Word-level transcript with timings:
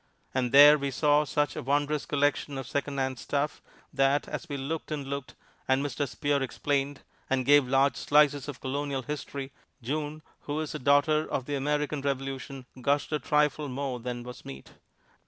And 0.33 0.51
there 0.51 0.79
we 0.79 0.89
saw 0.89 1.25
such 1.25 1.55
a 1.55 1.61
wondrous 1.61 2.07
collection 2.07 2.57
of 2.57 2.65
secondhand 2.65 3.19
stuff 3.19 3.61
that, 3.93 4.27
as 4.27 4.49
we 4.49 4.57
looked 4.57 4.89
and 4.89 5.05
looked, 5.05 5.35
and 5.67 5.85
Mr. 5.85 6.07
Spear 6.07 6.41
explained, 6.41 7.01
and 7.29 7.45
gave 7.45 7.67
large 7.67 7.97
slices 7.97 8.47
of 8.47 8.61
Colonial 8.61 9.03
history, 9.03 9.51
June, 9.83 10.23
who 10.39 10.59
is 10.59 10.73
a 10.73 10.79
Daughter 10.79 11.29
of 11.31 11.45
the 11.45 11.53
American 11.53 12.01
Revolution, 12.01 12.65
gushed 12.81 13.11
a 13.11 13.19
trifle 13.19 13.69
more 13.69 13.99
than 13.99 14.23
was 14.23 14.43
meet. 14.43 14.71